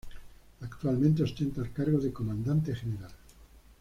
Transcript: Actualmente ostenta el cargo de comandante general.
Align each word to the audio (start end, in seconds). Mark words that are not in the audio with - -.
Actualmente 0.61 1.21
ostenta 1.21 1.61
el 1.61 1.71
cargo 1.71 1.99
de 1.99 2.11
comandante 2.11 2.73
general. 2.73 3.11